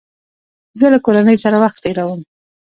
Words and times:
زه 0.79 0.87
له 0.93 0.99
کورنۍ 1.05 1.37
سره 1.43 1.55
وخت 1.63 1.79
تېرووم. 1.85 2.21